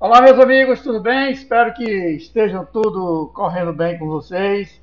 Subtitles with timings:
[0.00, 1.32] Olá, meus amigos, tudo bem?
[1.32, 4.80] Espero que estejam tudo correndo bem com vocês.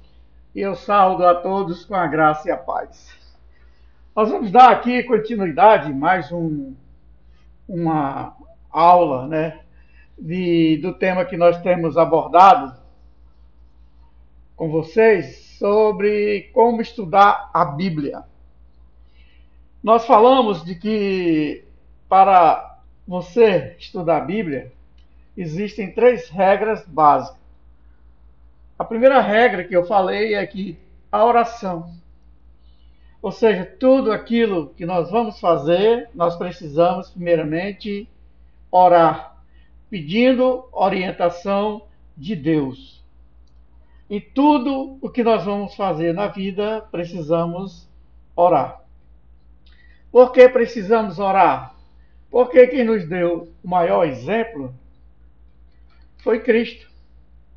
[0.53, 3.15] E eu saúdo a todos com a graça e a paz.
[4.13, 6.75] Nós vamos dar aqui continuidade, mais um,
[7.65, 8.35] uma
[8.69, 9.61] aula, né,
[10.19, 12.77] de, do tema que nós temos abordado
[14.53, 18.21] com vocês sobre como estudar a Bíblia.
[19.81, 21.63] Nós falamos de que
[22.09, 24.74] para você estudar a Bíblia,
[25.35, 27.39] existem três regras básicas.
[28.77, 30.77] A primeira regra que eu falei é que
[31.11, 31.93] a oração,
[33.21, 38.07] ou seja, tudo aquilo que nós vamos fazer, nós precisamos primeiramente
[38.69, 39.37] orar,
[39.89, 41.83] pedindo orientação
[42.17, 43.03] de Deus.
[44.09, 47.87] Em tudo o que nós vamos fazer na vida, precisamos
[48.35, 48.81] orar.
[50.11, 51.73] Por que precisamos orar?
[52.29, 54.73] Porque quem nos deu o maior exemplo
[56.25, 56.89] foi Cristo.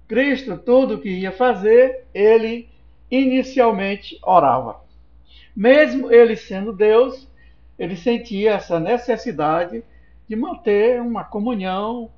[0.07, 2.69] Cristo, tudo que ia fazer, ele
[3.11, 4.83] inicialmente orava.
[5.57, 7.27] Mesmo ele sendo Deus,
[7.79, 9.83] ele sentia essa necessidade
[10.29, 12.11] de manter uma comunhão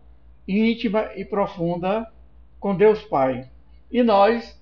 [0.46, 2.10] íntima e profunda
[2.58, 3.48] com Deus Pai.
[3.88, 4.60] E nós,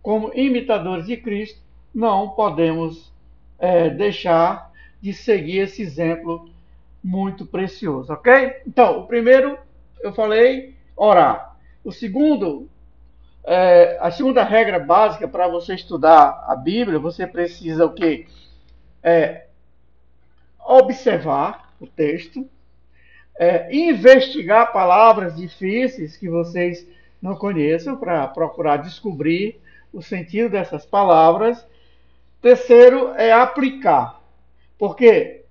[0.00, 1.60] como imitadores de Cristo,
[1.94, 3.12] não podemos
[3.58, 6.48] é, deixar de seguir esse exemplo
[7.04, 8.62] muito precioso, ok?
[8.66, 9.58] Então, o primeiro,
[10.02, 11.56] eu falei, orar.
[11.84, 12.68] O segundo,
[13.44, 18.26] é, a segunda regra básica para você estudar a Bíblia, você precisa o quê?
[19.02, 19.46] É,
[20.58, 22.46] observar o texto,
[23.38, 26.86] é, investigar palavras difíceis que vocês
[27.22, 29.60] não conheçam para procurar descobrir
[29.92, 31.64] o sentido dessas palavras.
[32.42, 34.20] Terceiro é aplicar,
[34.76, 35.44] porque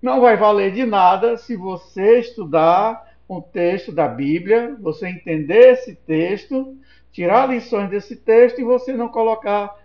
[0.00, 5.94] não vai valer de nada se você estudar um texto da Bíblia, você entender esse
[5.94, 6.76] texto,
[7.12, 9.76] tirar lições desse texto e você não colocar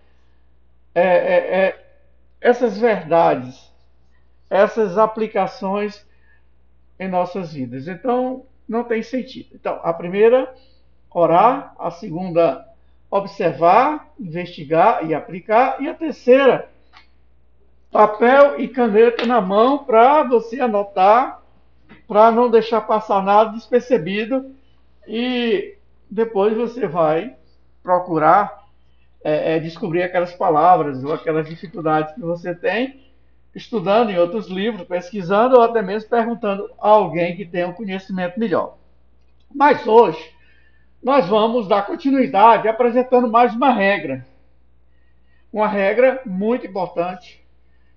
[0.94, 1.36] é, é,
[1.66, 1.86] é,
[2.40, 3.72] essas verdades,
[4.50, 6.06] essas aplicações
[7.00, 7.88] em nossas vidas.
[7.88, 9.50] Então, não tem sentido.
[9.54, 10.54] Então, a primeira,
[11.10, 11.76] orar.
[11.80, 12.66] A segunda,
[13.10, 15.82] observar, investigar e aplicar.
[15.82, 16.70] E a terceira,
[17.92, 21.41] papel e caneta na mão para você anotar
[22.12, 24.54] para não deixar passar nada despercebido
[25.08, 25.78] e
[26.10, 27.38] depois você vai
[27.82, 28.66] procurar
[29.24, 33.00] é, é, descobrir aquelas palavras ou aquelas dificuldades que você tem
[33.56, 38.38] estudando em outros livros, pesquisando ou até mesmo perguntando a alguém que tenha um conhecimento
[38.38, 38.78] melhor.
[39.50, 40.36] Mas hoje
[41.02, 44.28] nós vamos dar continuidade apresentando mais uma regra.
[45.50, 47.42] Uma regra muito importante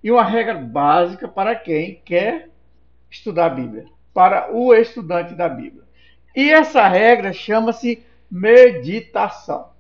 [0.05, 2.49] e uma regra básica para quem quer
[3.11, 5.83] estudar a Bíblia para o estudante da Bíblia.
[6.35, 9.75] E essa regra chama-se meditação.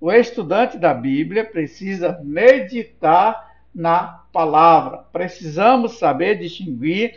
[0.00, 4.98] O estudante da Bíblia precisa meditar na palavra.
[5.12, 7.14] Precisamos saber distinguir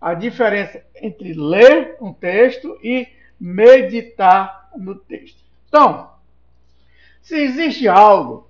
[0.00, 3.08] a diferença entre ler um texto e
[3.38, 5.42] meditar no texto.
[5.68, 6.10] Então,
[7.22, 8.48] se existe algo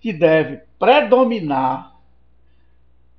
[0.00, 1.91] que deve predominar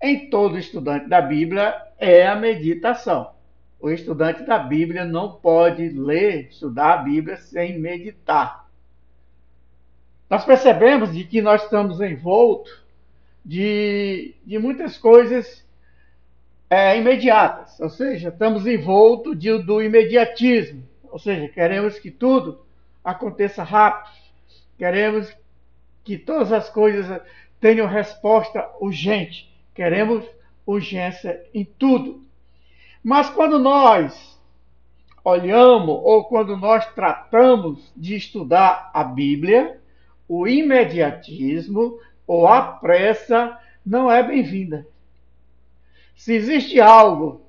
[0.04, 3.32] em todo estudante da Bíblia, é a meditação.
[3.80, 8.68] O estudante da Bíblia não pode ler, estudar a Bíblia sem meditar.
[10.30, 12.84] Nós percebemos de que nós estamos envoltos
[13.46, 15.66] de, de muitas coisas
[16.70, 22.66] é, imediatas, ou seja, estamos envoltos de, do imediatismo, ou seja, queremos que tudo
[23.04, 24.12] aconteça rápido,
[24.78, 25.34] queremos
[26.04, 27.22] que todas as coisas
[27.62, 30.26] tenham resposta urgente, queremos
[30.66, 32.24] urgência em tudo.
[33.04, 34.40] Mas quando nós
[35.24, 39.80] olhamos ou quando nós tratamos de estudar a Bíblia,
[40.28, 44.88] o imediatismo ou a pressa não é bem-vinda.
[46.16, 47.42] Se existe algo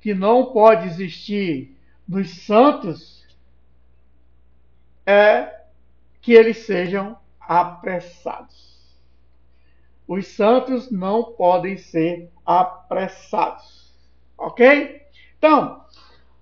[0.00, 1.76] que não pode existir
[2.08, 3.26] nos santos,
[5.06, 5.62] é
[6.20, 8.71] que eles sejam apressados.
[10.06, 13.92] Os santos não podem ser apressados.
[14.36, 15.02] Ok?
[15.38, 15.84] Então,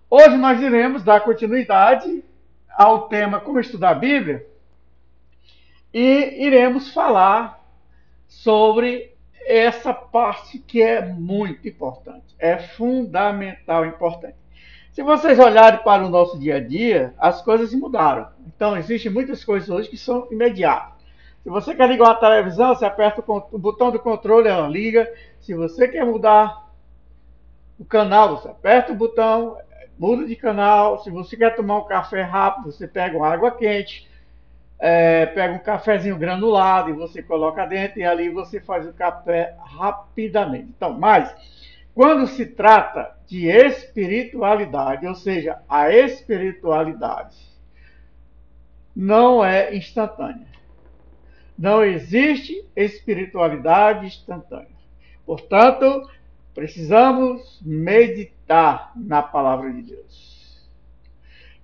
[0.08, 2.24] hoje nós iremos dar continuidade
[2.68, 4.46] ao tema Como Estudar a Bíblia
[5.92, 7.60] e iremos falar
[8.26, 9.12] sobre
[9.44, 14.36] essa parte que é muito importante, é fundamental, importante.
[14.92, 18.28] Se vocês olharem para o nosso dia a dia, as coisas mudaram.
[18.46, 20.99] Então, existem muitas coisas hoje que são imediatas.
[21.42, 25.10] Se você quer ligar a televisão, você aperta o botão do controle, ela liga.
[25.40, 26.68] Se você quer mudar
[27.78, 29.56] o canal, você aperta o botão,
[29.98, 31.02] muda de canal.
[31.02, 34.06] Se você quer tomar um café rápido, você pega uma água quente,
[34.78, 39.56] é, pega um cafezinho granulado e você coloca dentro e ali você faz o café
[39.64, 40.68] rapidamente.
[40.76, 41.34] Então, mas
[41.94, 47.36] quando se trata de espiritualidade, ou seja, a espiritualidade
[48.94, 50.49] não é instantânea.
[51.60, 54.80] Não existe espiritualidade instantânea.
[55.26, 56.08] Portanto,
[56.54, 60.66] precisamos meditar na palavra de Deus.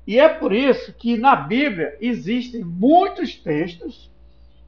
[0.06, 4.12] E é por isso que na Bíblia existem muitos textos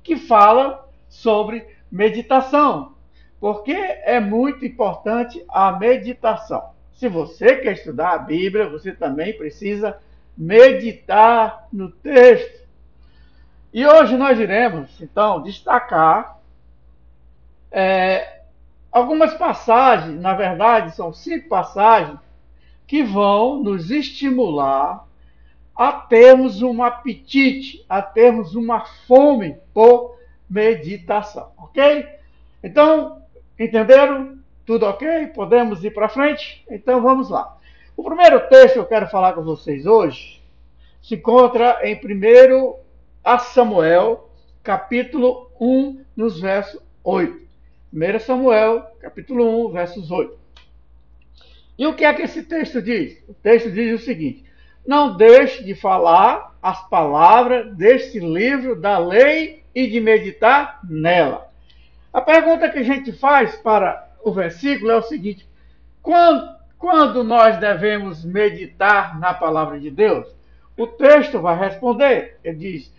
[0.02, 0.80] que falam
[1.10, 2.94] sobre meditação,
[3.38, 6.70] porque é muito importante a meditação.
[6.94, 9.98] Se você quer estudar a Bíblia, você também precisa
[10.34, 12.66] meditar no texto.
[13.72, 16.38] E hoje nós iremos, então, destacar
[17.70, 18.40] é,
[18.90, 22.18] algumas passagens, na verdade, são cinco passagens,
[22.86, 25.06] que vão nos estimular
[25.76, 30.18] a termos um apetite, a termos uma fome por
[30.48, 32.08] meditação, ok?
[32.64, 33.22] Então,
[33.58, 34.38] entenderam?
[34.64, 35.28] Tudo ok?
[35.28, 36.64] Podemos ir para frente?
[36.68, 37.56] Então vamos lá.
[37.96, 40.42] O primeiro texto que eu quero falar com vocês hoje
[41.02, 42.74] se encontra em 1
[43.22, 44.30] a Samuel,
[44.62, 47.48] capítulo 1, nos versos 8.
[47.92, 50.38] 1 Samuel, capítulo 1, versos 8.
[51.78, 53.22] E o que é que esse texto diz?
[53.28, 54.44] O texto diz o seguinte:
[54.86, 61.48] Não deixe de falar as palavras deste livro da lei e de meditar nela.
[62.12, 65.48] A pergunta que a gente faz para o versículo é o seguinte:
[66.02, 70.26] quando, quando nós devemos meditar na palavra de Deus?
[70.76, 72.38] O texto vai responder.
[72.42, 72.92] Ele diz: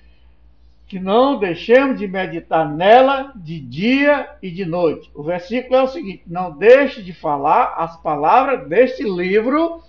[0.90, 5.12] que não deixemos de meditar nela de dia e de noite.
[5.14, 9.84] O versículo é o seguinte: não deixe de falar as palavras deste livro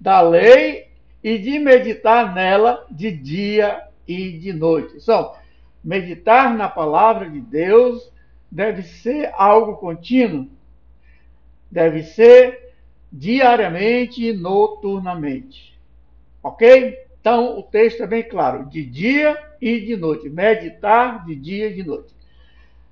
[0.00, 0.88] da lei
[1.22, 4.96] e de meditar nela de dia e de noite.
[4.96, 5.34] Então,
[5.84, 8.10] meditar na palavra de Deus
[8.50, 10.48] deve ser algo contínuo,
[11.70, 12.72] deve ser
[13.12, 15.78] diariamente e noturnamente.
[16.42, 17.06] Ok?
[17.28, 20.30] Então, o texto é bem claro: de dia e de noite.
[20.30, 22.14] Meditar de dia e de noite.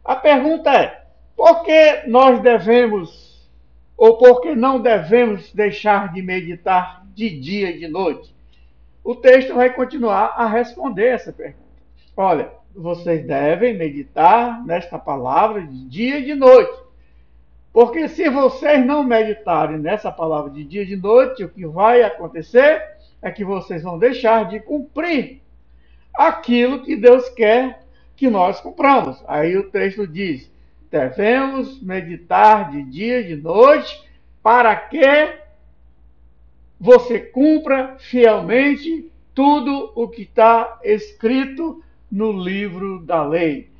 [0.05, 3.49] A pergunta é: por que nós devemos,
[3.97, 8.31] ou por que não devemos deixar de meditar de dia e de noite?
[9.03, 11.65] O texto vai continuar a responder essa pergunta.
[12.15, 16.79] Olha, vocês devem meditar nesta palavra de dia e de noite.
[17.73, 22.03] Porque se vocês não meditarem nessa palavra de dia e de noite, o que vai
[22.03, 22.96] acontecer?
[23.21, 25.41] É que vocês vão deixar de cumprir
[26.15, 27.83] aquilo que Deus quer
[28.17, 29.23] que nós cumpramos.
[29.27, 30.51] Aí o texto diz:
[30.91, 34.05] devemos meditar de dia e de noite
[34.43, 35.05] para que
[36.79, 43.71] você cumpra fielmente tudo o que está escrito no livro da lei.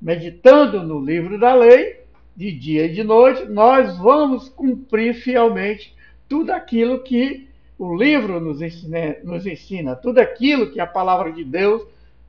[0.00, 2.02] Meditando no livro da lei,
[2.34, 5.94] de dia e de noite, nós vamos cumprir fielmente
[6.28, 7.48] tudo aquilo que
[7.78, 11.82] o livro nos ensina, nos ensina tudo aquilo que a palavra de Deus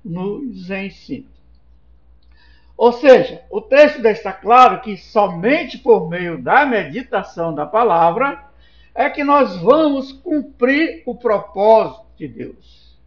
[0.03, 1.27] nos ensina.
[2.75, 8.43] Ou seja, o texto deixa claro que somente por meio da meditação da palavra
[8.95, 12.97] é que nós vamos cumprir o propósito de Deus.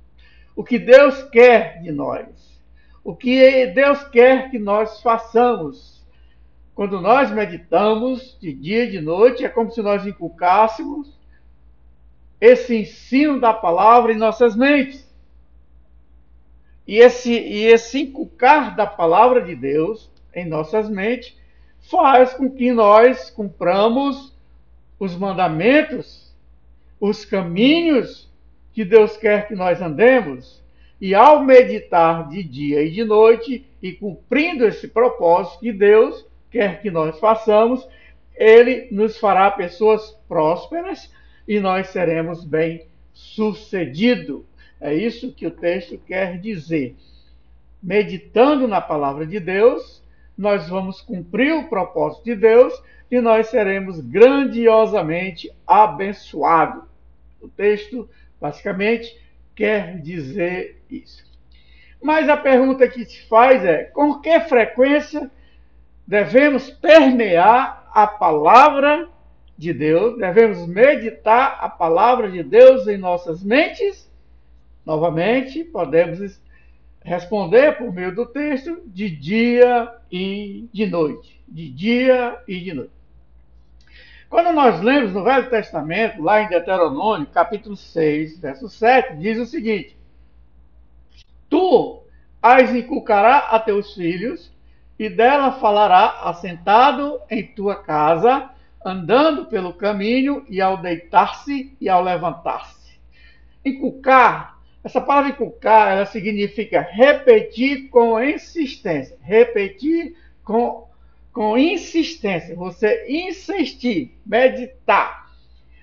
[0.55, 2.27] O que Deus quer de nós.
[3.03, 6.05] O que Deus quer que nós façamos.
[6.75, 11.16] Quando nós meditamos de dia e de noite, é como se nós inculcássemos
[12.41, 15.07] esse ensino da palavra em nossas mentes.
[16.87, 21.37] E esse, e esse inculcar da palavra de Deus em nossas mentes
[21.91, 24.35] faz com que nós cumpramos
[24.99, 26.35] os mandamentos,
[27.01, 28.31] os caminhos
[28.73, 30.63] que Deus quer que nós andemos.
[31.01, 36.81] E ao meditar de dia e de noite e cumprindo esse propósito que Deus quer
[36.81, 37.87] que nós façamos,
[38.35, 41.11] Ele nos fará pessoas prósperas
[41.47, 44.43] e nós seremos bem sucedidos.
[44.81, 46.95] É isso que o texto quer dizer.
[47.83, 50.03] Meditando na palavra de Deus,
[50.37, 52.75] nós vamos cumprir o propósito de Deus
[53.11, 56.85] e nós seremos grandiosamente abençoados.
[57.41, 58.09] O texto,
[58.41, 59.17] basicamente,
[59.55, 61.25] quer dizer isso.
[62.03, 65.31] Mas a pergunta que se faz é: com que frequência
[66.07, 69.09] devemos permear a palavra
[69.57, 74.11] de Deus, devemos meditar a palavra de Deus em nossas mentes.
[74.85, 76.41] Novamente, podemos
[77.03, 81.41] responder por meio do texto de dia e de noite.
[81.49, 82.97] De dia e de noite.
[84.29, 89.47] Quando nós lemos no Velho Testamento, lá em Deuteronômio, capítulo 6, verso 7, diz o
[89.47, 89.97] seguinte:
[91.49, 92.03] Tu
[92.43, 94.53] as inculcará a teus filhos,
[94.99, 98.51] e dela falará assentado em tua casa,
[98.89, 102.99] andando pelo caminho, e ao deitar-se e ao levantar-se.
[103.65, 110.87] Inculcar, essa palavra inculcar, ela significa repetir com insistência, repetir com
[111.37, 115.31] com insistência, você insistir, meditar,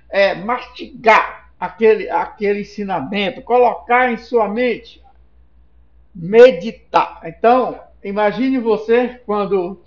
[0.10, 5.00] é, mastigar aquele, aquele ensinamento, colocar em sua mente,
[6.14, 7.22] meditar.
[7.24, 9.80] Então, imagine você quando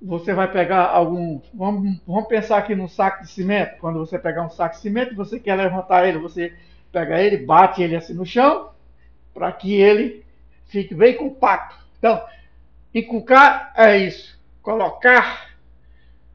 [0.00, 1.40] você vai pegar algum.
[1.52, 3.78] Vamos, vamos pensar aqui num saco de cimento.
[3.80, 6.54] Quando você pegar um saco de cimento, você quer levantar ele, você
[6.92, 8.70] pega ele, bate ele assim no chão,
[9.34, 10.24] para que ele
[10.66, 11.76] fique bem compacto.
[11.98, 12.22] Então,
[12.94, 14.38] inculcar é isso
[14.68, 15.48] colocar,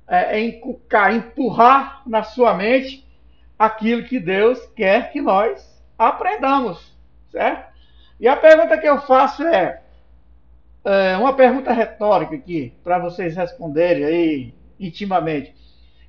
[0.08, 3.08] é, encucar, empurrar na sua mente
[3.60, 5.64] aquilo que Deus quer que nós
[5.96, 6.98] aprendamos,
[7.32, 7.72] certo?
[8.20, 9.83] E a pergunta que eu faço é,
[10.84, 15.54] é uma pergunta retórica aqui, para vocês responderem aí intimamente.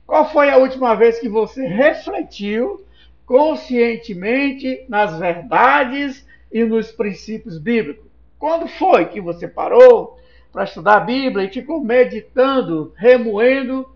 [0.06, 2.84] Qual foi a última vez que você refletiu
[3.24, 8.04] conscientemente nas verdades e nos princípios bíblicos?
[8.38, 10.18] Quando foi que você parou,
[10.54, 13.92] para estudar a Bíblia e ficou meditando, remoendo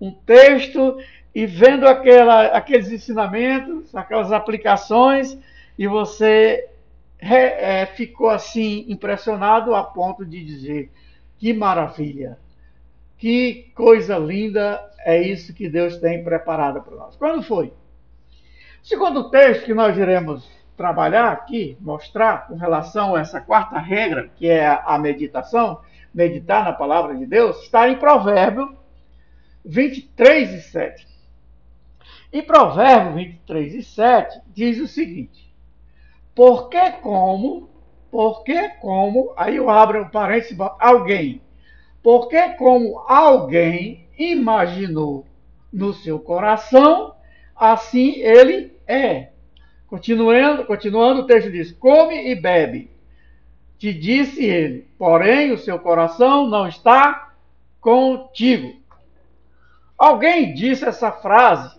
[0.00, 0.96] um texto
[1.34, 5.38] e vendo aquela, aqueles ensinamentos, aquelas aplicações,
[5.78, 6.66] e você
[7.20, 10.90] é, ficou assim impressionado a ponto de dizer:
[11.38, 12.38] que maravilha,
[13.16, 17.16] que coisa linda é isso que Deus tem preparado para nós.
[17.16, 17.72] Quando foi?
[18.82, 24.48] Segundo texto que nós iremos trabalhar aqui, mostrar com relação a essa quarta regra, que
[24.48, 25.80] é a meditação,
[26.14, 28.76] meditar na palavra de Deus, está em Provérbio
[29.64, 31.06] 23 e 7.
[32.32, 35.47] Em Provérbio 23 e 7 diz o seguinte:
[36.38, 37.68] Porque como,
[38.12, 41.42] porque como, aí eu abro um parênteses, alguém,
[42.00, 45.26] porque como alguém imaginou
[45.72, 47.12] no seu coração,
[47.56, 49.30] assim ele é.
[49.88, 52.88] Continuando, continuando o texto diz: Come e bebe.
[53.76, 57.32] Te disse ele, porém o seu coração não está
[57.80, 58.80] contigo.
[59.98, 61.76] Alguém disse essa frase,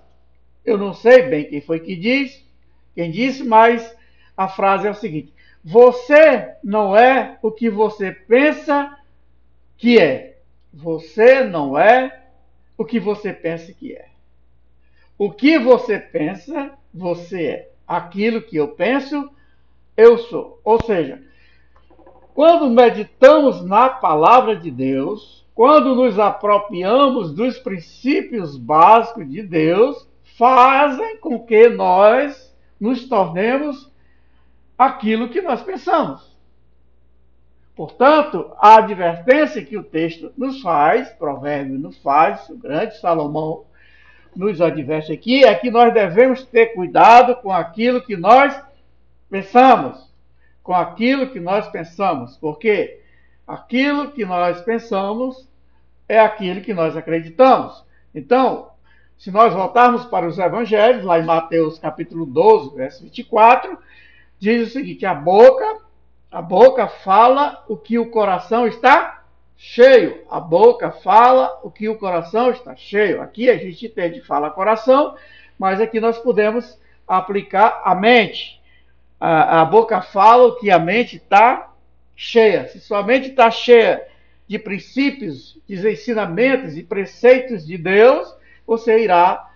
[0.66, 2.46] eu não sei bem quem foi que disse,
[2.94, 3.98] quem disse, mas
[4.40, 8.98] a frase é o seguinte: Você não é o que você pensa
[9.78, 10.38] que é.
[10.74, 12.22] Você não é
[12.78, 14.06] o que você pensa que é.
[15.18, 17.72] O que você pensa, você é.
[17.86, 19.30] Aquilo que eu penso,
[19.98, 20.62] eu sou.
[20.64, 21.22] Ou seja,
[22.34, 31.18] quando meditamos na palavra de Deus, quando nos apropriamos dos princípios básicos de Deus, fazem
[31.18, 33.90] com que nós nos tornemos
[34.80, 36.36] aquilo que nós pensamos.
[37.76, 43.66] Portanto, a advertência que o texto nos faz, provérbio nos faz, o grande Salomão
[44.36, 48.60] nos adverte aqui, é que nós devemos ter cuidado com aquilo que nós
[49.30, 50.10] pensamos
[50.70, 53.02] com aquilo que nós pensamos, porque
[53.48, 55.50] aquilo que nós pensamos
[56.08, 57.84] é aquilo que nós acreditamos.
[58.14, 58.70] Então,
[59.18, 63.80] se nós voltarmos para os evangelhos, lá em Mateus capítulo 12, verso 24,
[64.40, 65.80] diz o seguinte: a boca,
[66.32, 69.24] a boca fala o que o coração está
[69.58, 70.24] cheio.
[70.30, 73.22] A boca fala o que o coração está cheio.
[73.22, 75.16] Aqui a gente entende fala coração,
[75.58, 78.60] mas aqui nós podemos aplicar a mente
[79.20, 81.74] a, a boca fala o que a mente está
[82.16, 82.68] cheia.
[82.68, 84.02] Se sua mente está cheia
[84.48, 88.34] de princípios, de ensinamentos e preceitos de Deus,
[88.66, 89.48] você irá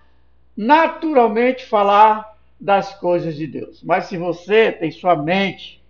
[0.56, 3.82] naturalmente falar das coisas de Deus.
[3.82, 5.82] Mas se você tem sua mente,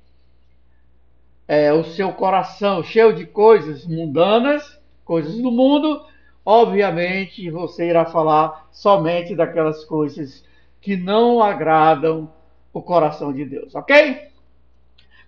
[1.46, 6.04] é, o seu coração cheio de coisas mundanas, coisas do mundo,
[6.44, 10.44] obviamente você irá falar somente daquelas coisas
[10.80, 12.30] que não agradam
[12.72, 14.28] o coração de Deus, ok?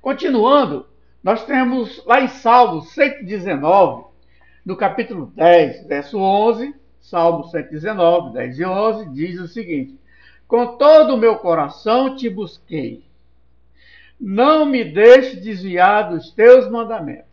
[0.01, 0.87] Continuando,
[1.23, 4.05] nós temos lá em Salmos 119,
[4.65, 9.97] no capítulo 10, verso 11, Salmo 119, 10 e 11, diz o seguinte:
[10.47, 13.05] Com todo o meu coração te busquei,
[14.21, 17.27] não me deixe desviar dos teus mandamentos.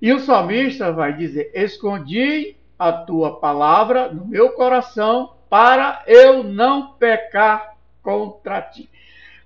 [0.00, 6.92] E o salmista vai dizer: Escondi a tua palavra no meu coração para eu não
[6.92, 8.88] pecar contra ti.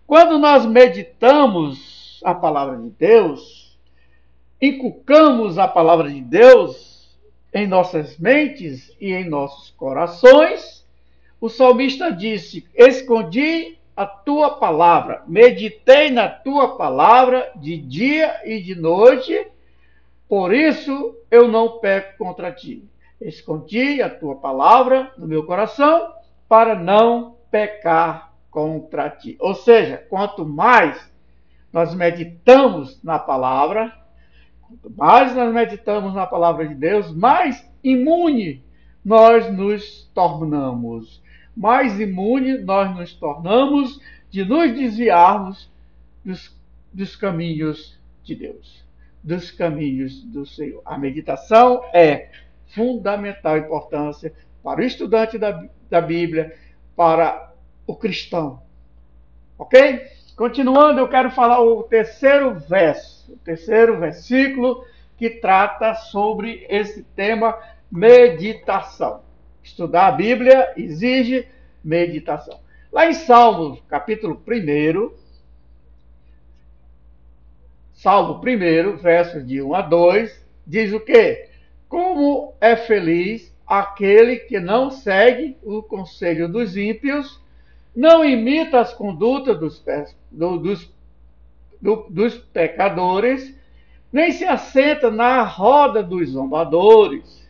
[0.06, 3.78] Quando nós meditamos a palavra de Deus,
[4.60, 7.16] inculcamos a palavra de Deus,
[7.52, 10.77] em nossas mentes e em nossos corações,
[11.40, 18.74] o salmista disse: Escondi a tua palavra, meditei na tua palavra de dia e de
[18.74, 19.46] noite,
[20.28, 22.84] por isso eu não peco contra ti.
[23.20, 26.12] Escondi a tua palavra no meu coração
[26.48, 29.36] para não pecar contra ti.
[29.40, 31.10] Ou seja, quanto mais
[31.72, 33.92] nós meditamos na palavra,
[34.62, 38.62] quanto mais nós meditamos na palavra de Deus, mais imune
[39.04, 41.22] nós nos tornamos.
[41.58, 44.00] Mais imune nós nos tornamos
[44.30, 45.68] de nos desviarmos
[46.24, 46.56] dos,
[46.92, 48.84] dos caminhos de Deus,
[49.24, 50.80] dos caminhos do Senhor.
[50.84, 52.30] A meditação é
[52.68, 56.56] fundamental importância para o estudante da, da Bíblia,
[56.94, 57.52] para
[57.88, 58.62] o cristão.
[59.58, 60.06] Ok?
[60.36, 64.84] Continuando, eu quero falar o terceiro verso, o terceiro versículo
[65.16, 67.58] que trata sobre esse tema
[67.90, 69.26] meditação.
[69.68, 71.46] Estudar a Bíblia exige
[71.84, 72.58] meditação.
[72.90, 75.10] Lá em Salmos, capítulo 1,
[77.92, 81.50] Salmo 1, versos de 1 a 2, diz o quê?
[81.86, 87.40] Como é feliz aquele que não segue o conselho dos ímpios,
[87.94, 89.84] não imita as condutas dos,
[90.30, 90.90] do, dos,
[91.80, 93.54] do, dos pecadores,
[94.10, 97.47] nem se assenta na roda dos zombadores.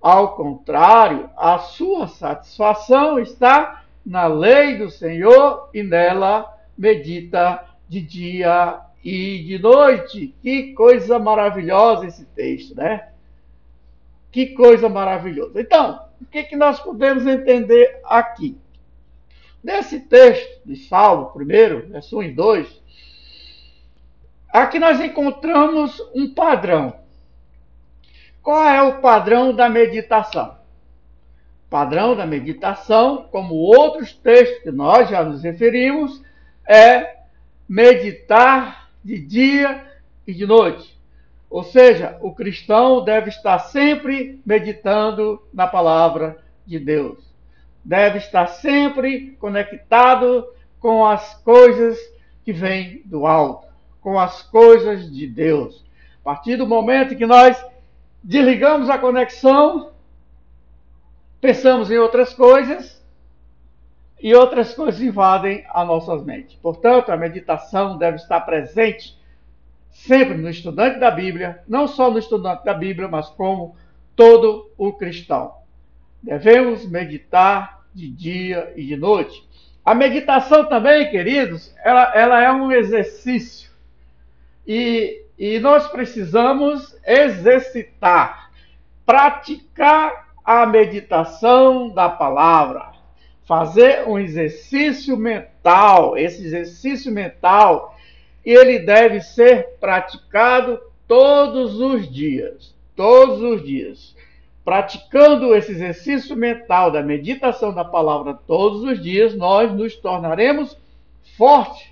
[0.00, 8.80] Ao contrário, a sua satisfação está na lei do Senhor e nela medita de dia
[9.04, 10.34] e de noite.
[10.42, 13.10] Que coisa maravilhosa esse texto, né?
[14.32, 15.60] Que coisa maravilhosa.
[15.60, 18.56] Então, o que, que nós podemos entender aqui?
[19.62, 22.82] Nesse texto de Salmo, primeiro, verso 1 e 2,
[24.50, 26.99] aqui nós encontramos um padrão.
[28.42, 30.58] Qual é o padrão da meditação?
[31.68, 36.22] Padrão da meditação, como outros textos que nós já nos referimos,
[36.68, 37.18] é
[37.68, 39.84] meditar de dia
[40.26, 40.98] e de noite.
[41.48, 47.18] Ou seja, o cristão deve estar sempre meditando na palavra de Deus.
[47.84, 50.46] Deve estar sempre conectado
[50.78, 51.98] com as coisas
[52.44, 53.66] que vêm do alto,
[54.00, 55.84] com as coisas de Deus.
[56.20, 57.62] A partir do momento que nós
[58.22, 59.92] desligamos a conexão,
[61.40, 63.00] pensamos em outras coisas
[64.20, 66.56] e outras coisas invadem as nossas mentes.
[66.56, 69.18] Portanto, a meditação deve estar presente
[69.90, 73.76] sempre no estudante da Bíblia, não só no estudante da Bíblia, mas como
[74.14, 75.54] todo o cristão.
[76.22, 79.48] Devemos meditar de dia e de noite.
[79.84, 83.70] A meditação também, queridos, ela, ela é um exercício.
[84.66, 88.50] E, e nós precisamos exercitar,
[89.06, 92.92] praticar a meditação da palavra,
[93.46, 96.14] fazer um exercício mental.
[96.18, 97.96] Esse exercício mental
[98.44, 102.74] ele deve ser praticado todos os dias.
[102.94, 104.14] Todos os dias.
[104.62, 110.76] Praticando esse exercício mental da meditação da palavra todos os dias, nós nos tornaremos
[111.38, 111.90] fortes.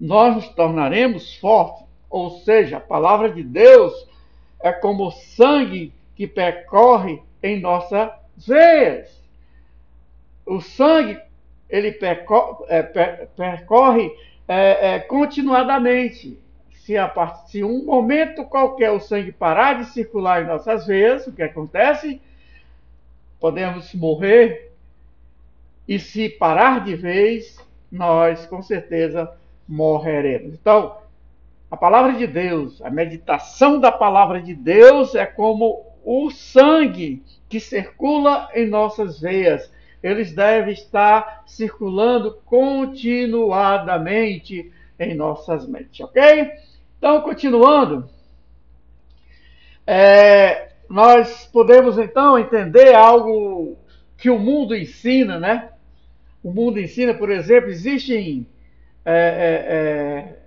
[0.00, 1.88] Nós nos tornaremos fortes.
[2.10, 4.06] Ou seja, a palavra de Deus
[4.60, 9.18] é como sangue que percorre em nossas veias.
[10.44, 11.18] O sangue
[11.70, 14.12] ele percorre, é, percorre
[14.48, 16.36] é, é, continuadamente.
[16.72, 17.48] Se, a part...
[17.48, 22.20] se um momento qualquer o sangue parar de circular em nossas veias, o que acontece?
[23.38, 24.72] Podemos morrer.
[25.86, 27.56] E se parar de vez,
[27.90, 29.32] nós com certeza
[29.68, 30.54] morreremos.
[30.54, 30.99] Então,
[31.70, 37.60] a palavra de Deus, a meditação da palavra de Deus é como o sangue que
[37.60, 39.70] circula em nossas veias
[40.02, 46.50] eles devem estar circulando continuadamente em nossas mentes, ok?
[46.98, 48.08] Então, continuando,
[49.86, 53.76] é, nós podemos então entender algo
[54.16, 55.68] que o mundo ensina, né?
[56.42, 58.46] O mundo ensina, por exemplo, existem
[59.04, 60.38] é, é,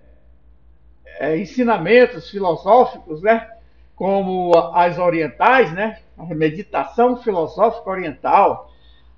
[1.20, 3.50] é, ensinamentos filosóficos, né?
[3.96, 6.00] Como as orientais, né?
[6.18, 8.70] A meditação filosófica oriental,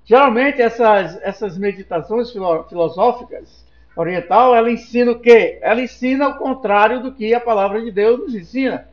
[0.06, 5.58] Geralmente essas, essas meditações filosóficas oriental, ela ensina o quê?
[5.60, 8.88] Ela ensina o contrário do que a palavra de Deus nos ensina.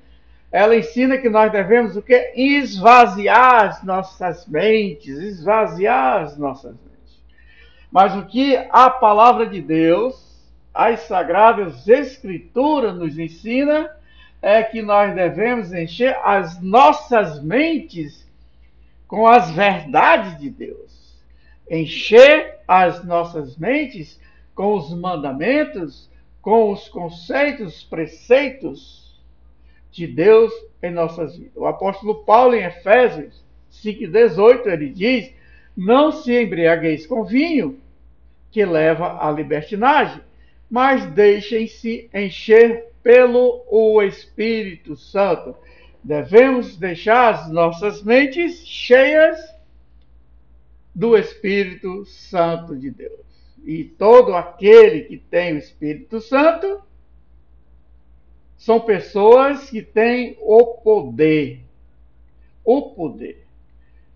[0.52, 2.34] Ela ensina que nós devemos o quê?
[2.36, 7.22] Esvaziar as nossas mentes, esvaziar as nossas mentes.
[7.92, 10.33] Mas o que a palavra de Deus,
[10.74, 13.90] as sagradas escrituras nos ensina
[14.42, 18.28] é que nós devemos encher as nossas mentes
[19.08, 21.14] com as verdades de Deus.
[21.70, 24.20] Encher as nossas mentes
[24.56, 26.10] com os mandamentos,
[26.42, 29.22] com os conceitos, preceitos
[29.92, 31.56] de Deus em nossas vidas.
[31.56, 35.32] O apóstolo Paulo, em Efésios 5,18, ele diz:
[35.78, 37.80] Não se embriagueis com vinho,
[38.52, 40.22] que leva à libertinagem,
[40.74, 45.56] mas deixem-se encher pelo o Espírito Santo.
[46.04, 49.40] Devemos deixar as nossas mentes cheias
[50.96, 53.20] do Espírito Santo de Deus.
[53.64, 56.82] E todo aquele que tem o Espírito Santo
[58.58, 61.60] são pessoas que têm o poder.
[62.66, 63.46] O poder.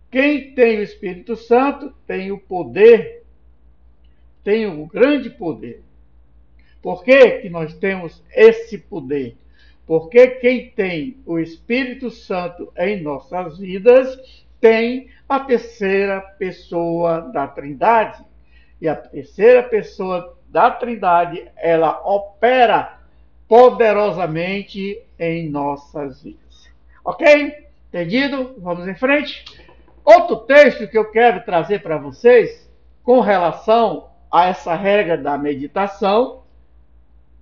[0.10, 3.24] Quem tem o Espírito Santo tem o poder,
[4.44, 5.86] tem o grande poder.
[6.82, 9.36] Por que, que nós temos esse poder?
[9.86, 18.24] Porque quem tem o Espírito Santo em nossas vidas tem a terceira pessoa da Trindade.
[18.82, 23.00] E a terceira pessoa da Trindade, ela opera
[23.48, 26.70] poderosamente em nossas vidas.
[27.04, 27.68] Ok?
[27.88, 28.56] Entendido?
[28.60, 29.46] Vamos em frente.
[30.04, 32.70] Outro texto que eu quero trazer para vocês
[33.04, 36.44] com relação a essa regra da meditação,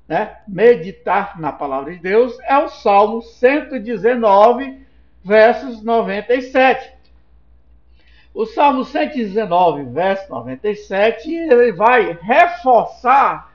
[0.08, 0.38] né?
[0.48, 4.80] meditar na palavra de Deus, é o Salmo 119,
[5.24, 6.94] versos 97.
[8.34, 13.54] O Salmo 119, verso 97, ele vai reforçar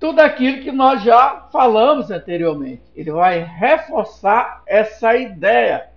[0.00, 2.82] tudo aquilo que nós já falamos anteriormente.
[2.96, 5.88] Ele vai reforçar essa ideia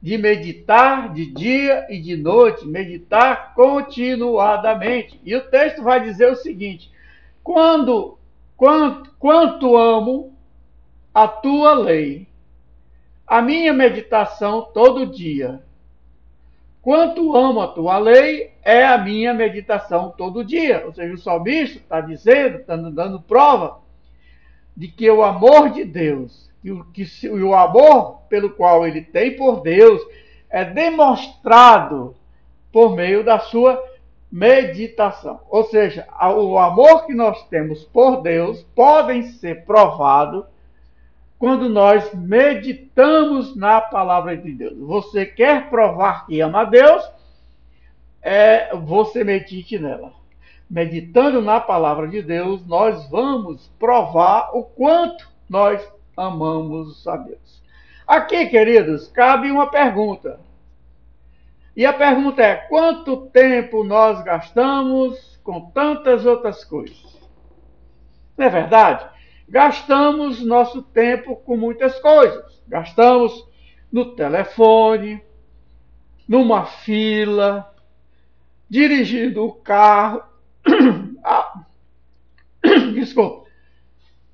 [0.00, 5.20] de meditar de dia e de noite, meditar continuadamente.
[5.24, 6.90] E o texto vai dizer o seguinte:
[7.42, 8.18] quando
[8.60, 10.36] quanto, quanto amo
[11.14, 12.28] a tua lei,
[13.26, 15.62] a minha meditação todo dia.
[16.82, 20.82] Quanto amo a tua lei é a minha meditação todo dia.
[20.84, 23.78] Ou seja, o salmista está dizendo, está dando prova
[24.76, 29.36] de que o amor de Deus e o, que, o amor pelo qual ele tem
[29.36, 30.02] por Deus
[30.50, 32.14] é demonstrado
[32.70, 33.82] por meio da sua
[34.30, 35.40] meditação.
[35.48, 40.46] Ou seja, o amor que nós temos por Deus podem ser provado
[41.38, 44.78] quando nós meditamos na palavra de Deus.
[44.78, 47.02] Você quer provar que ama a Deus?
[48.22, 50.12] É, você medite nela.
[50.70, 55.82] Meditando na palavra de Deus, nós vamos provar o quanto nós
[56.16, 57.62] amamos a Deus.
[58.06, 60.38] Aqui, queridos, cabe uma pergunta.
[61.76, 67.18] E a pergunta é: quanto tempo nós gastamos com tantas outras coisas?
[68.36, 69.08] Não é verdade?
[69.48, 72.62] Gastamos nosso tempo com muitas coisas.
[72.68, 73.48] Gastamos
[73.90, 75.22] no telefone,
[76.28, 77.74] numa fila,
[78.68, 80.22] dirigindo o carro.
[81.24, 81.64] ah,
[82.94, 83.50] desculpa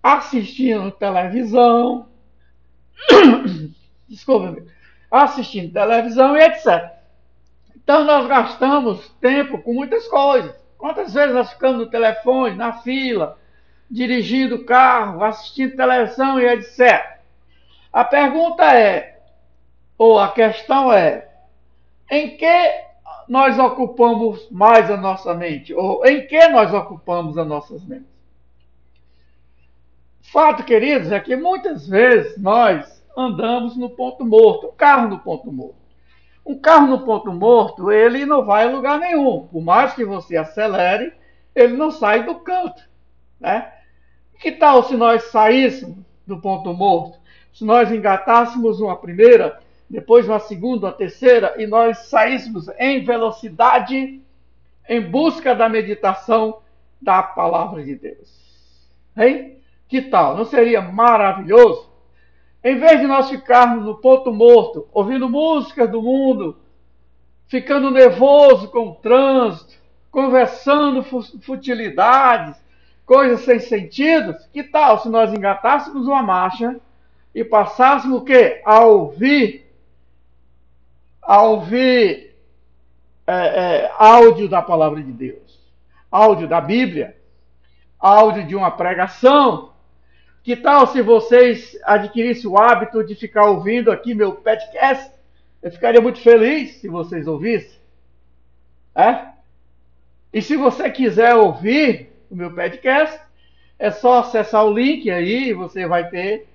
[0.07, 2.09] assistindo televisão,
[4.09, 4.63] desculpa,
[5.11, 6.96] assistindo televisão e etc.
[7.87, 10.53] Então nós gastamos tempo com muitas coisas.
[10.77, 13.39] Quantas vezes nós ficamos no telefone, na fila,
[13.89, 17.21] dirigindo o carro, assistindo televisão e etc.
[17.93, 19.21] A pergunta é,
[19.97, 21.29] ou a questão é,
[22.11, 22.87] em que
[23.29, 25.73] nós ocupamos mais a nossa mente?
[25.73, 28.11] Ou em que nós ocupamos as nossas mentes?
[30.23, 35.53] Fato, queridos, é que muitas vezes nós andamos no ponto morto, o carro no ponto
[35.53, 35.86] morto.
[36.47, 39.49] Um carro no ponto morto, ele não vai a lugar nenhum.
[39.49, 41.13] Por mais que você acelere,
[41.53, 42.81] ele não sai do canto.
[43.41, 43.73] Né?
[44.39, 47.19] Que tal se nós saíssemos do ponto morto?
[47.53, 49.59] Se nós engatássemos uma primeira,
[49.91, 54.23] depois uma segunda, uma terceira, e nós saíssemos em velocidade
[54.89, 56.61] em busca da meditação
[57.03, 58.89] da palavra de Deus.
[59.17, 59.59] Hein?
[59.89, 60.37] Que tal?
[60.37, 61.91] Não seria maravilhoso?
[62.67, 66.57] Em vez de nós ficarmos no ponto morto, ouvindo músicas do mundo,
[67.47, 69.75] ficando nervoso com o trânsito,
[70.11, 71.01] conversando
[71.43, 72.61] futilidades,
[73.05, 76.81] coisas sem sentido, que tal se nós engatássemos uma marcha
[77.33, 78.61] e passássemos o quê?
[78.65, 79.73] A ouvir,
[81.23, 82.35] a ouvir
[83.29, 85.61] é, é, áudio da palavra de Deus,
[86.11, 87.17] áudio da Bíblia,
[87.97, 89.71] áudio de uma pregação,
[90.47, 95.11] que tal se vocês adquirissem o hábito de ficar ouvindo aqui meu podcast?
[95.61, 97.77] Eu ficaria muito feliz se vocês ouvissem.
[98.95, 99.27] É?
[100.33, 103.21] E se você quiser ouvir o meu podcast,
[103.77, 106.47] é só acessar o link aí e você vai ter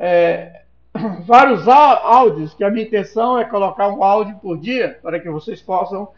[0.00, 0.62] é,
[1.24, 5.62] vários áudios, que a minha intenção é colocar um áudio por dia, para que vocês
[5.62, 6.08] possam,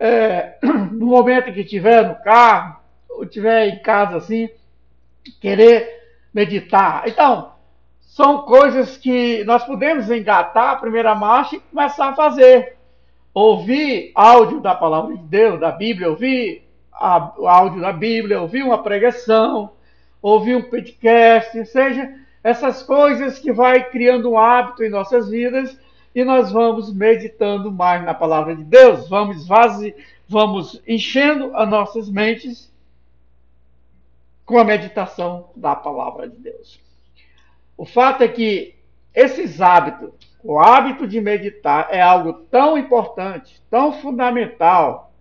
[0.00, 0.56] é,
[0.92, 4.48] no momento que estiver no carro, ou estiver em casa assim,
[5.42, 5.97] querer
[6.38, 7.02] meditar.
[7.06, 7.50] Então,
[8.00, 12.76] são coisas que nós podemos engatar a primeira marcha e começar a fazer.
[13.34, 18.82] Ouvir áudio da palavra de Deus, da Bíblia, ouvir a, áudio da Bíblia, ouvir uma
[18.82, 19.72] pregação,
[20.22, 25.76] ouvir um podcast, seja essas coisas que vai criando um hábito em nossas vidas
[26.14, 29.94] e nós vamos meditando mais na palavra de Deus, vamos esvazi,
[30.28, 32.70] vamos enchendo as nossas mentes
[34.48, 36.80] com a meditação da palavra de Deus.
[37.76, 38.74] O fato é que
[39.14, 45.12] esses hábitos, o hábito de meditar é algo tão importante, tão fundamental.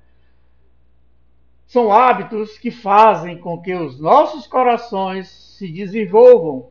[1.65, 6.69] São hábitos que fazem com que os nossos corações se desenvolvam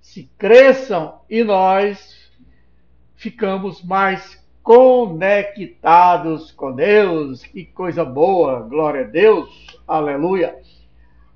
[0.00, 2.32] se cresçam e nós
[3.16, 7.42] ficamos mais conectados com Deus.
[7.42, 10.56] Que coisa boa, glória a Deus, aleluia.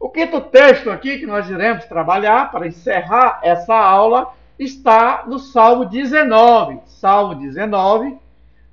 [0.03, 5.85] O quinto texto aqui que nós iremos trabalhar para encerrar essa aula está no Salmo
[5.85, 6.81] 19.
[6.87, 8.19] Salmo 19,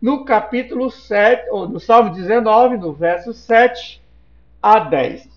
[0.02, 4.02] no capítulo 7, ou no Salmo 19, no verso 7
[4.60, 5.30] a 10.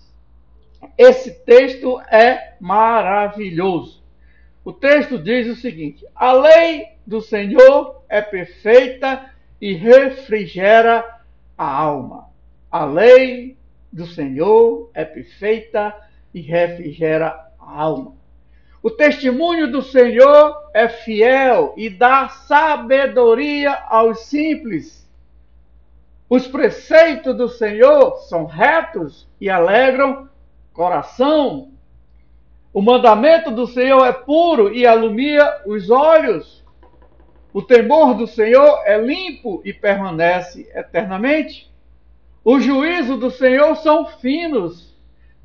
[0.97, 4.01] Esse texto é maravilhoso.
[4.65, 9.29] O texto diz o seguinte: A lei do Senhor é perfeita
[9.61, 11.05] e refrigera
[11.55, 12.29] a alma.
[12.71, 13.55] A lei
[13.93, 15.95] do Senhor é perfeita
[16.33, 17.27] e refrigera
[17.59, 18.15] a alma.
[18.81, 25.07] O testemunho do Senhor é fiel e dá sabedoria aos simples.
[26.27, 30.27] Os preceitos do Senhor são retos e alegram
[30.73, 31.71] coração.
[32.73, 36.65] O mandamento do Senhor é puro e alumia os olhos.
[37.53, 41.72] O temor do Senhor é limpo e permanece eternamente.
[42.43, 44.93] O juízo do Senhor são finos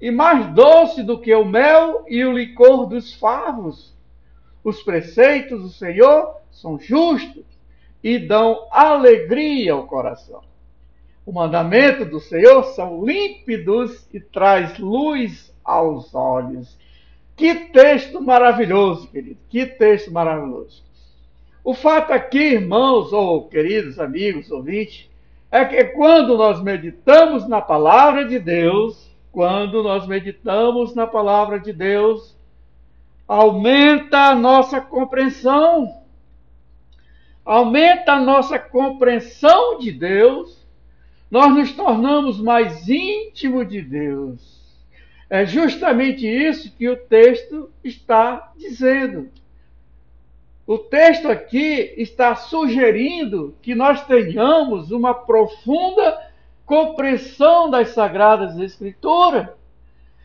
[0.00, 3.94] e mais doce do que o mel e o licor dos favos.
[4.64, 7.44] Os preceitos do Senhor são justos
[8.02, 10.42] e dão alegria ao coração.
[11.24, 16.76] O mandamento do Senhor são límpidos e traz luz aos olhos.
[17.36, 19.38] Que texto maravilhoso, querido.
[19.48, 20.82] Que texto maravilhoso.
[21.62, 25.08] O fato aqui, irmãos ou queridos amigos, ouvintes,
[25.50, 31.72] é que quando nós meditamos na palavra de Deus, quando nós meditamos na palavra de
[31.72, 32.36] Deus,
[33.26, 36.02] aumenta a nossa compreensão,
[37.44, 40.66] aumenta a nossa compreensão de Deus,
[41.30, 44.58] nós nos tornamos mais íntimos de Deus.
[45.30, 49.28] É justamente isso que o texto está dizendo.
[50.68, 56.30] O texto aqui está sugerindo que nós tenhamos uma profunda
[56.66, 59.48] compreensão das Sagradas Escrituras.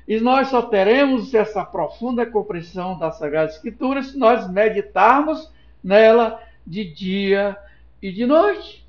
[0.06, 5.49] E nós só teremos essa profunda compreensão das Sagradas Escrituras se nós meditarmos
[5.82, 7.56] nela de dia
[8.01, 8.86] e de noite.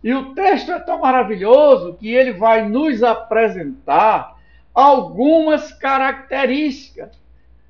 [0.00, 4.38] E o texto é tão maravilhoso que ele vai nos apresentar
[4.72, 7.25] algumas características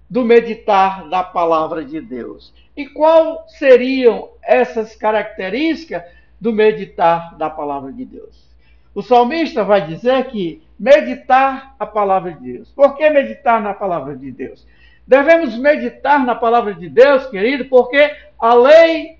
[0.08, 2.52] do meditar da palavra de Deus.
[2.76, 6.02] E quais seriam essas características
[6.40, 8.46] do meditar da palavra de Deus?
[8.94, 12.70] O salmista vai dizer que meditar a palavra de Deus.
[12.70, 14.66] Por que meditar na palavra de Deus?
[15.06, 19.18] Devemos meditar na palavra de Deus, querido, porque a lei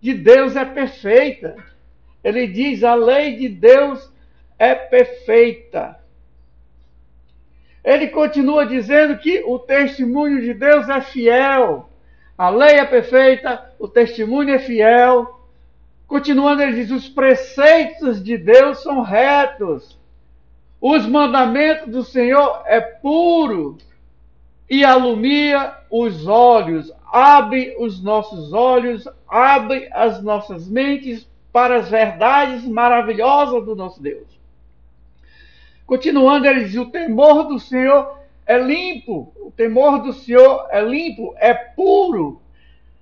[0.00, 1.56] de Deus é perfeita.
[2.22, 4.10] Ele diz: a lei de Deus
[4.58, 5.98] é perfeita.
[7.84, 11.88] Ele continua dizendo que o testemunho de Deus é fiel.
[12.36, 15.40] A lei é perfeita, o testemunho é fiel.
[16.06, 19.98] Continuando, ele diz: os preceitos de Deus são retos.
[20.80, 23.76] Os mandamentos do Senhor é puro
[24.68, 32.64] e alumia os olhos, abre os nossos olhos, abre as nossas mentes para as verdades
[32.66, 34.39] maravilhosas do nosso Deus.
[35.90, 41.34] Continuando, ele diz: o temor do Senhor é limpo, o temor do Senhor é limpo,
[41.36, 42.40] é puro.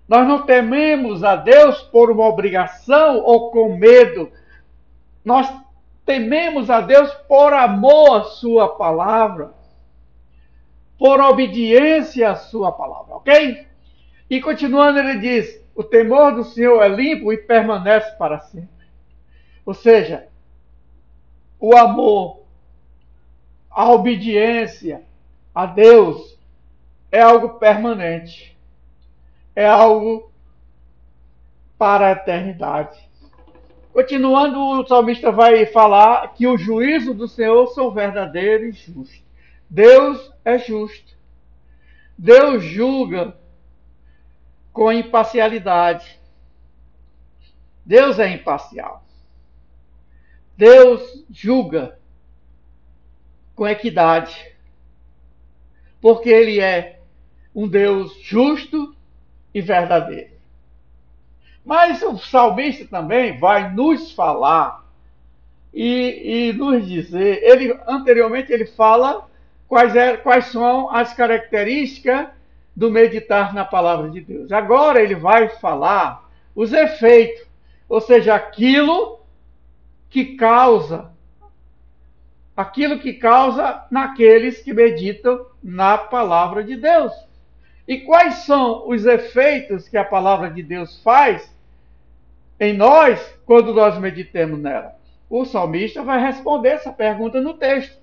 [0.08, 4.32] Nós não tememos a Deus por uma obrigação ou com medo.
[5.22, 5.52] Nós
[6.06, 9.52] tememos a Deus por amor à Sua palavra,
[10.98, 13.66] por obediência à Sua palavra, ok?
[14.30, 18.86] E continuando, ele diz: o temor do Senhor é limpo e permanece para sempre.
[19.66, 20.26] Ou seja,
[21.60, 22.37] o amor
[23.78, 25.04] a obediência
[25.54, 26.36] a Deus
[27.12, 28.58] é algo permanente.
[29.54, 30.32] é algo
[31.78, 32.98] para a eternidade.
[33.92, 39.22] Continuando, o salmista vai falar que o juízo do Senhor são verdadeiros e justos.
[39.70, 41.16] Deus é justo.
[42.16, 43.36] Deus julga
[44.72, 46.18] com imparcialidade.
[47.86, 49.04] Deus é imparcial.
[50.56, 51.97] Deus julga
[53.58, 54.54] com equidade.
[56.00, 57.00] Porque Ele é
[57.52, 58.94] um Deus justo
[59.52, 60.30] e verdadeiro.
[61.64, 64.86] Mas o salmista também vai nos falar
[65.74, 69.28] e, e nos dizer, ele anteriormente ele fala
[69.66, 72.28] quais, é, quais são as características
[72.74, 74.50] do meditar na palavra de Deus.
[74.52, 77.46] Agora ele vai falar os efeitos,
[77.88, 79.20] ou seja, aquilo
[80.08, 81.10] que causa
[82.58, 87.12] aquilo que causa naqueles que meditam na palavra de Deus.
[87.86, 91.54] E quais são os efeitos que a palavra de Deus faz
[92.58, 94.96] em nós quando nós meditemos nela?
[95.30, 97.96] O salmista vai responder essa pergunta no texto.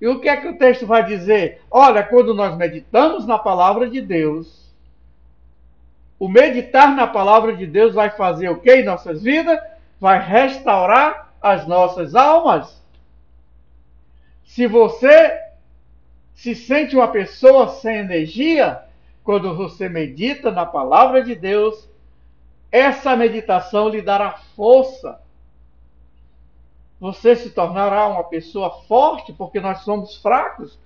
[0.00, 1.62] E o que é que o texto vai dizer?
[1.70, 4.74] Olha, quando nós meditamos na palavra de Deus,
[6.18, 9.60] o meditar na palavra de Deus vai fazer o que em nossas vidas?
[10.00, 12.81] Vai restaurar as nossas almas.
[14.54, 15.40] Se você
[16.34, 18.82] se sente uma pessoa sem energia,
[19.24, 21.88] quando você medita na palavra de Deus,
[22.70, 25.18] essa meditação lhe dará força.
[27.00, 30.78] Você se tornará uma pessoa forte, porque nós somos fracos.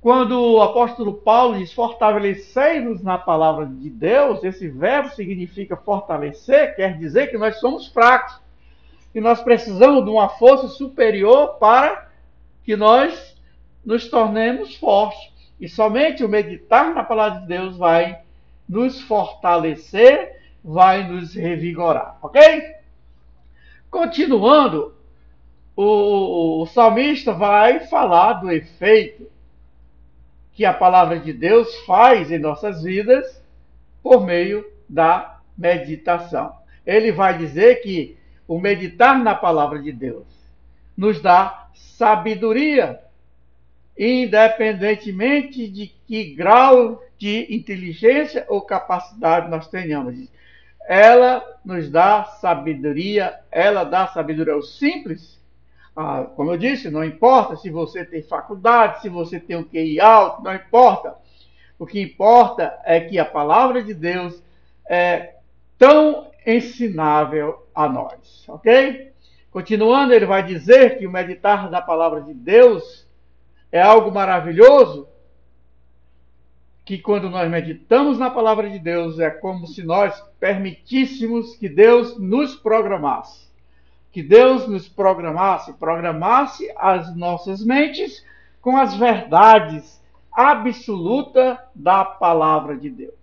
[0.00, 6.96] Quando o apóstolo Paulo diz fortalecei-nos na palavra de Deus, esse verbo significa fortalecer, quer
[6.96, 8.38] dizer que nós somos fracos.
[9.12, 12.06] E nós precisamos de uma força superior para
[12.68, 13.34] que nós
[13.82, 15.32] nos tornemos fortes.
[15.58, 18.20] E somente o meditar na palavra de Deus vai
[18.68, 22.74] nos fortalecer vai nos revigorar, ok?
[23.90, 24.94] Continuando,
[25.74, 29.26] o, o salmista vai falar do efeito
[30.52, 33.42] que a palavra de Deus faz em nossas vidas
[34.02, 36.54] por meio da meditação.
[36.84, 40.26] Ele vai dizer que o meditar na palavra de Deus
[40.94, 43.00] nos dá sabedoria,
[43.98, 50.28] independentemente de que grau de inteligência ou capacidade nós tenhamos
[50.88, 55.38] ela nos dá sabedoria, ela dá sabedoria aos simples.
[55.94, 60.00] Ah, como eu disse, não importa se você tem faculdade, se você tem um QI
[60.00, 61.14] alto, não importa.
[61.78, 64.42] O que importa é que a palavra de Deus
[64.88, 65.34] é
[65.76, 69.12] tão ensinável a nós, ok?
[69.50, 73.06] Continuando, ele vai dizer que o meditar da palavra de Deus
[73.72, 75.08] é algo maravilhoso,
[76.84, 82.18] que quando nós meditamos na palavra de Deus é como se nós permitíssemos que Deus
[82.18, 83.46] nos programasse.
[84.10, 88.24] Que Deus nos programasse, programasse as nossas mentes
[88.62, 93.14] com as verdades absolutas da palavra de Deus.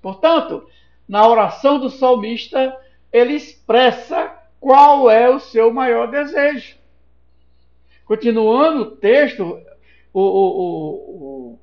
[0.00, 0.66] Portanto,
[1.08, 2.76] na oração do salmista,
[3.12, 6.76] ele expressa qual é o seu maior desejo.
[8.04, 9.60] Continuando o texto,
[10.14, 10.88] o, o,
[11.50, 11.58] o,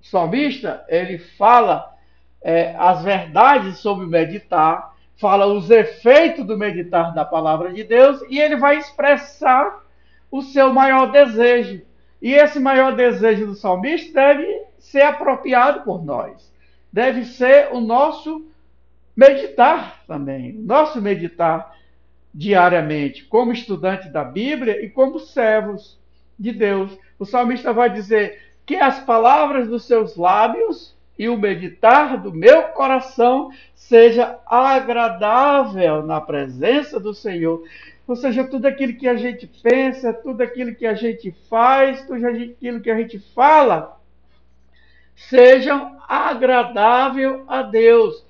[0.00, 1.92] salmista, ele fala
[2.40, 8.22] é, as verdades sobre o meditar, fala os efeitos do meditar da palavra de Deus
[8.30, 9.82] e ele vai expressar
[10.30, 11.82] o seu maior desejo.
[12.22, 16.54] E esse maior desejo do salmista deve ser apropriado por nós.
[16.92, 18.46] Deve ser o nosso
[19.16, 21.77] meditar também, o nosso meditar
[22.38, 25.98] diariamente, como estudante da Bíblia e como servos
[26.38, 26.96] de Deus.
[27.18, 32.62] O salmista vai dizer: que as palavras dos seus lábios e o meditar do meu
[32.68, 37.60] coração seja agradável na presença do Senhor.
[38.06, 42.24] Ou seja, tudo aquilo que a gente pensa, tudo aquilo que a gente faz, tudo
[42.24, 44.00] aquilo que a gente fala,
[45.16, 48.24] sejam agradável a Deus.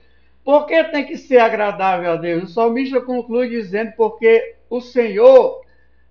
[0.49, 2.45] Por que tem que ser agradável a Deus?
[2.45, 5.61] O salmista conclui dizendo: porque o Senhor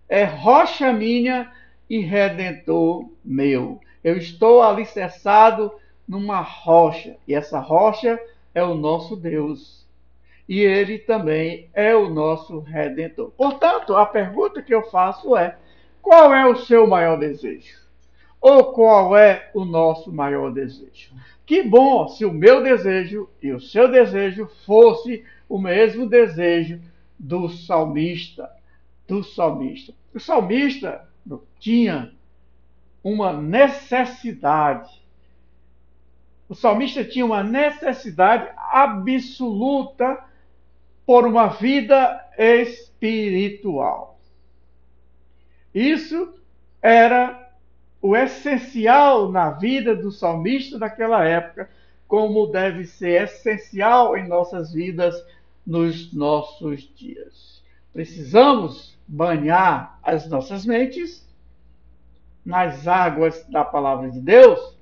[0.07, 1.51] é rocha minha
[1.89, 3.81] e redentor meu.
[4.03, 5.71] Eu estou alicerçado
[6.07, 8.19] numa rocha, e essa rocha
[8.53, 9.87] é o nosso Deus.
[10.47, 13.31] E ele também é o nosso redentor.
[13.31, 15.57] Portanto, a pergunta que eu faço é:
[15.99, 17.79] qual é o seu maior desejo?
[18.39, 21.11] Ou qual é o nosso maior desejo?
[21.47, 26.79] Que bom se o meu desejo e o seu desejo fosse o mesmo desejo
[27.17, 28.51] do salmista,
[29.07, 29.93] do salmista.
[30.13, 31.09] O salmista
[31.59, 32.11] tinha
[33.03, 35.07] uma necessidade
[36.49, 40.23] o salmista tinha uma necessidade absoluta
[41.05, 44.17] por uma vida espiritual.
[45.73, 46.33] Isso
[46.81, 47.46] era
[48.07, 51.69] o essencial na vida do salmista daquela época,
[52.07, 55.13] como deve ser essencial em nossas vidas
[55.65, 57.61] nos nossos dias.
[57.91, 61.27] Precisamos banhar as nossas mentes
[62.45, 64.77] nas águas da palavra de Deus,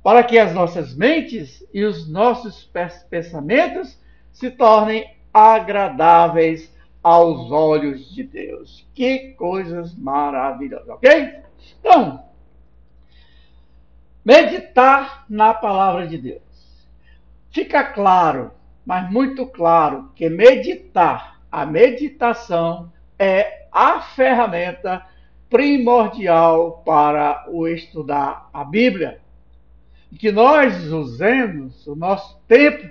[0.00, 2.70] para que as nossas mentes e os nossos
[3.10, 3.98] pensamentos
[4.32, 8.86] se tornem agradáveis aos olhos de Deus.
[8.94, 11.42] Que coisas maravilhosas, ok?
[11.78, 12.24] Então,
[14.24, 16.42] meditar na palavra de Deus.
[17.50, 18.52] Fica claro,
[18.84, 25.04] mas muito claro, que meditar, a meditação é a ferramenta
[25.50, 29.20] primordial para o estudar a Bíblia.
[30.18, 32.90] Que nós usemos o nosso tempo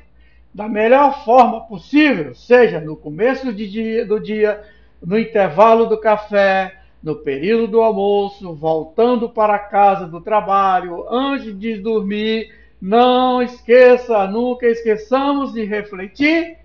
[0.54, 4.64] da melhor forma possível, seja no começo do dia, do dia
[5.02, 11.78] no intervalo do café, no período do almoço, voltando para casa do trabalho, antes de
[11.78, 12.54] dormir.
[12.82, 16.58] Não esqueça, nunca esqueçamos de refletir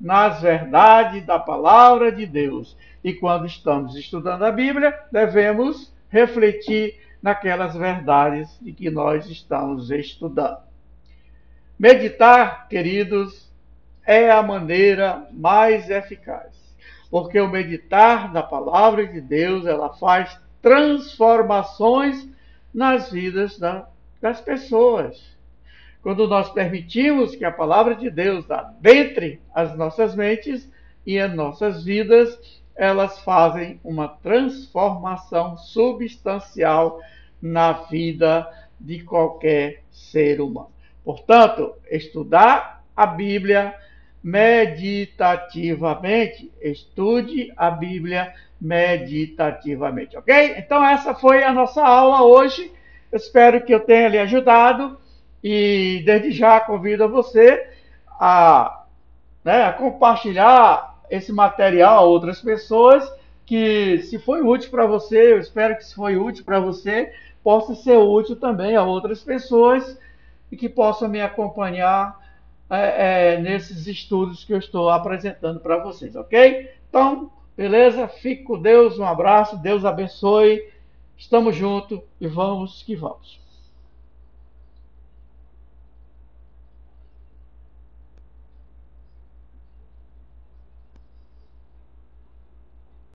[0.00, 2.76] nas verdades da palavra de Deus.
[3.02, 10.58] E quando estamos estudando a Bíblia, devemos refletir naquelas verdades de que nós estamos estudando.
[11.78, 13.50] Meditar, queridos,
[14.06, 16.55] é a maneira mais eficaz,
[17.10, 22.28] porque o meditar da palavra de Deus, ela faz transformações
[22.72, 23.88] nas vidas da,
[24.20, 25.36] das pessoas.
[26.02, 30.70] Quando nós permitimos que a palavra de Deus adentre as nossas mentes
[31.04, 37.00] e as nossas vidas, elas fazem uma transformação substancial
[37.40, 38.48] na vida
[38.78, 40.70] de qualquer ser humano.
[41.04, 43.74] Portanto, estudar a Bíblia
[44.22, 46.52] meditativamente.
[46.60, 50.56] Estude a Bíblia meditativamente, ok?
[50.58, 52.72] Então, essa foi a nossa aula hoje.
[53.12, 54.98] Eu espero que eu tenha lhe ajudado
[55.42, 57.68] e, desde já, convido você
[58.18, 58.84] a,
[59.44, 63.10] né, a compartilhar esse material a outras pessoas
[63.44, 67.12] que, se foi útil para você, eu espero que se foi útil para você,
[67.44, 69.96] possa ser útil também a outras pessoas
[70.50, 72.18] e que possam me acompanhar
[72.68, 76.70] é, é, nesses estudos que eu estou apresentando para vocês, ok?
[76.88, 78.08] Então, beleza?
[78.08, 80.68] Fique com Deus, um abraço, Deus abençoe,
[81.16, 83.45] estamos juntos e vamos que vamos.